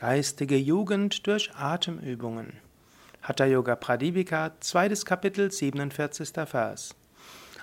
[0.00, 2.52] Geistige Jugend durch Atemübungen.
[3.20, 6.30] Hatha Yoga Pradipika, zweites Kapitel, 47.
[6.46, 6.94] Vers.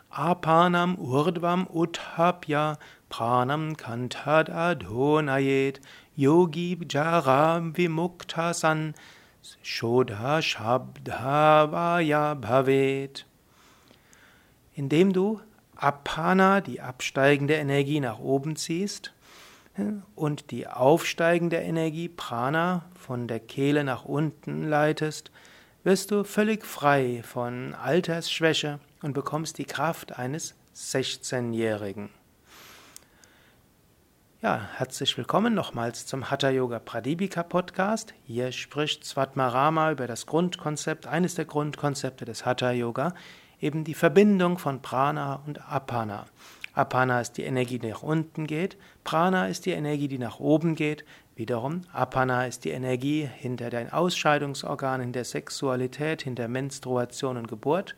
[0.10, 2.78] Apanam urdvam uthapya
[3.10, 5.80] pranam kantad adonayet
[6.18, 8.96] yogi jaram vimuktasan
[9.64, 13.26] shodha shabdhavaya bhavet.
[14.74, 15.40] Indem du
[15.78, 19.15] Apana, die absteigende Energie, nach oben ziehst,
[20.16, 25.32] und die aufsteigende Energie Prana von der Kehle nach unten leitest,
[25.84, 32.10] wirst du völlig frei von Altersschwäche und bekommst die Kraft eines 16-Jährigen.
[34.42, 38.14] Ja, herzlich willkommen nochmals zum Hatha Yoga Pradipika Podcast.
[38.26, 43.14] Hier spricht Swatmarama über das Grundkonzept, eines der Grundkonzepte des Hatha Yoga,
[43.60, 46.26] eben die Verbindung von Prana und Apana.
[46.76, 48.78] Apana ist die Energie, die nach unten geht.
[49.04, 51.06] Prana ist die Energie, die nach oben geht.
[51.36, 57.96] Wiederum, Apana ist die Energie hinter den Ausscheidungsorganen, der Sexualität, hinter Menstruation und Geburt.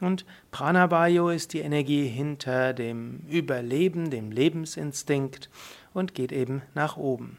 [0.00, 5.48] Und Pranabayo ist die Energie hinter dem Überleben, dem Lebensinstinkt
[5.94, 7.38] und geht eben nach oben.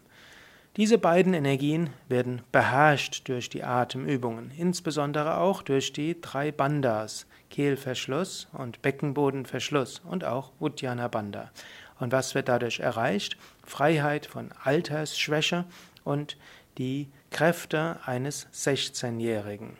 [0.77, 8.47] Diese beiden Energien werden beherrscht durch die Atemübungen, insbesondere auch durch die drei Bandas, Kehlverschluss
[8.53, 11.49] und Beckenbodenverschluss und auch Uddiyana Bandha.
[11.99, 13.37] Und was wird dadurch erreicht?
[13.65, 15.65] Freiheit von Altersschwäche
[16.03, 16.37] und
[16.77, 19.77] die Kräfte eines 16-Jährigen.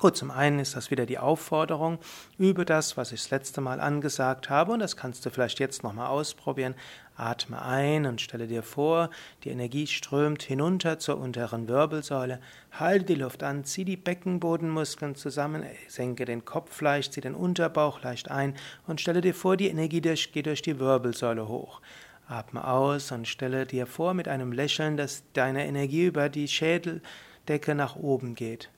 [0.00, 1.98] Gut, zum einen ist das wieder die Aufforderung,
[2.38, 5.82] übe das, was ich das letzte Mal angesagt habe, und das kannst du vielleicht jetzt
[5.82, 6.74] nochmal ausprobieren.
[7.16, 9.10] Atme ein und stelle dir vor,
[9.44, 12.40] die Energie strömt hinunter zur unteren Wirbelsäule.
[12.72, 18.00] Halte die Luft an, zieh die Beckenbodenmuskeln zusammen, senke den Kopf leicht, zieh den Unterbauch
[18.00, 18.54] leicht ein
[18.86, 21.82] und stelle dir vor, die Energie geht durch die Wirbelsäule hoch.
[22.26, 27.74] Atme aus und stelle dir vor mit einem Lächeln, dass deine Energie über die Schädeldecke
[27.74, 28.70] nach oben geht.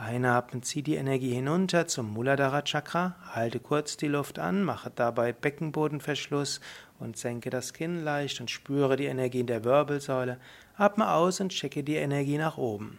[0.00, 5.34] Einatmen, zieh die Energie hinunter zum Muladhara Chakra, halte kurz die Luft an, mache dabei
[5.34, 6.62] Beckenbodenverschluss
[6.98, 10.38] und senke das Kinn leicht und spüre die Energie in der Wirbelsäule.
[10.76, 12.98] Atme aus und checke die Energie nach oben.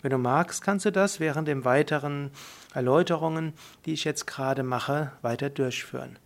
[0.00, 2.30] Wenn du magst, kannst du das während den weiteren
[2.72, 3.52] Erläuterungen,
[3.84, 6.18] die ich jetzt gerade mache, weiter durchführen.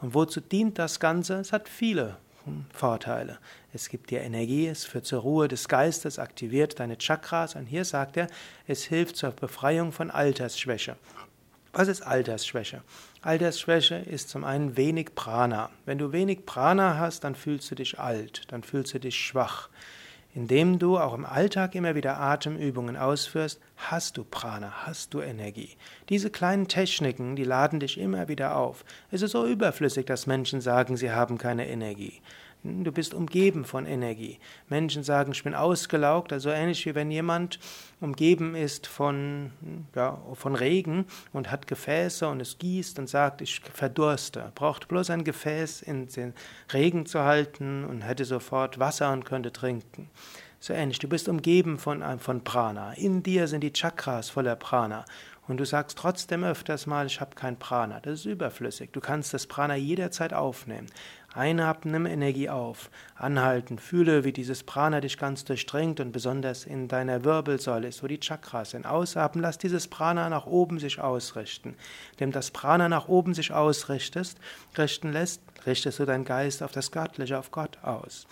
[0.00, 1.34] Und wozu dient das Ganze?
[1.34, 2.16] Es hat viele
[2.72, 3.38] Vorteile.
[3.72, 7.84] Es gibt dir Energie, es führt zur Ruhe des Geistes, aktiviert deine Chakras und hier
[7.84, 8.26] sagt er,
[8.66, 10.96] es hilft zur Befreiung von Altersschwäche.
[11.72, 12.82] Was ist Altersschwäche?
[13.22, 15.70] Altersschwäche ist zum einen wenig Prana.
[15.84, 19.68] Wenn du wenig Prana hast, dann fühlst du dich alt, dann fühlst du dich schwach.
[20.32, 25.70] Indem du auch im Alltag immer wieder Atemübungen ausführst, hast du Prana, hast du Energie.
[26.08, 28.84] Diese kleinen Techniken, die laden dich immer wieder auf.
[29.10, 32.20] Es ist so überflüssig, dass Menschen sagen, sie haben keine Energie.
[32.62, 34.38] Du bist umgeben von Energie.
[34.68, 37.58] Menschen sagen, ich bin ausgelaugt, also ähnlich wie wenn jemand
[38.02, 39.52] umgeben ist von,
[39.94, 44.52] ja, von Regen und hat Gefäße und es gießt und sagt, ich verdurste.
[44.54, 46.34] Braucht bloß ein Gefäß in den
[46.70, 50.10] Regen zu halten und hätte sofort Wasser und könnte trinken.
[50.58, 52.92] So ähnlich, du bist umgeben von, von Prana.
[52.92, 55.06] In dir sind die Chakras voller Prana.
[55.48, 57.98] Und du sagst trotzdem öfters mal, ich habe kein Prana.
[57.98, 58.90] Das ist überflüssig.
[58.92, 60.86] Du kannst das Prana jederzeit aufnehmen.
[61.32, 62.90] Einatmen, nimm Energie auf.
[63.14, 68.08] Anhalten, fühle, wie dieses Prana dich ganz durchdringt und besonders in deiner Wirbelsäule ist, wo
[68.08, 68.86] die Chakras sind.
[68.86, 71.76] Ausatmen, lass dieses Prana nach oben sich ausrichten.
[72.12, 74.38] Indem das Prana nach oben sich ausrichtest,
[74.76, 78.26] richten lässt, richtest du deinen Geist auf das Göttliche, auf Gott aus.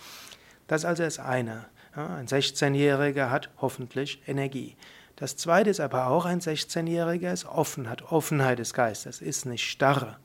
[0.67, 1.65] Das also ist eine.
[1.95, 4.75] ein 16-Jähriger hat hoffentlich Energie.
[5.15, 9.69] Das zweite ist aber auch, ein 16-Jähriger ist offen, hat Offenheit des Geistes, ist nicht
[9.69, 10.17] starr.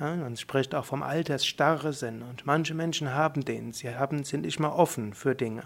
[0.00, 4.60] Man spricht auch vom altersstarre Sinn und manche Menschen haben den, sie haben, sind nicht
[4.60, 5.64] mal offen für Dinge.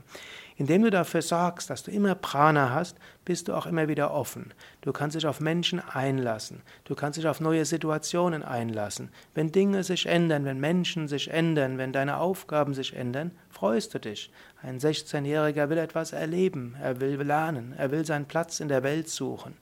[0.56, 4.54] Indem du dafür sorgst, dass du immer Prana hast, bist du auch immer wieder offen.
[4.81, 9.10] Du kannst dich auf Menschen einlassen, du kannst dich auf neue Situationen einlassen.
[9.34, 13.99] Wenn Dinge sich ändern, wenn Menschen sich ändern, wenn deine Aufgaben sich ändern, freust du
[13.99, 14.31] dich.
[14.62, 19.11] Ein 16-Jähriger will etwas erleben, er will lernen, er will seinen Platz in der Welt
[19.11, 19.58] suchen.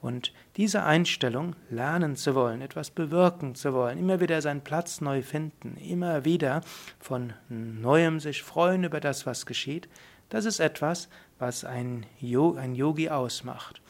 [0.00, 5.22] Und diese Einstellung, lernen zu wollen, etwas bewirken zu wollen, immer wieder seinen Platz neu
[5.22, 6.60] finden, immer wieder
[7.00, 9.88] von neuem sich freuen über das, was geschieht,
[10.28, 11.08] das ist etwas,
[11.38, 13.80] was ein, Yogi ausmacht.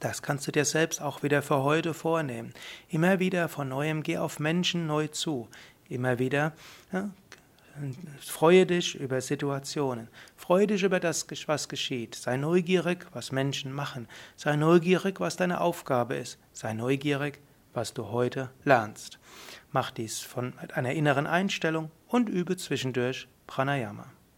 [0.00, 2.54] Das kannst du dir selbst auch wieder für heute vornehmen.
[2.88, 5.48] Immer wieder von neuem geh auf Menschen neu zu.
[5.88, 6.52] Immer wieder
[6.92, 7.10] ja,
[8.20, 10.08] Freue dich über Situationen.
[10.36, 12.14] Freue dich über das, was geschieht.
[12.14, 14.08] Sei neugierig, was Menschen machen.
[14.36, 16.38] Sei neugierig, was deine Aufgabe ist.
[16.52, 17.40] Sei neugierig,
[17.74, 19.18] was du heute lernst.
[19.70, 24.06] Mach dies von einer inneren Einstellung und übe zwischendurch Pranayama.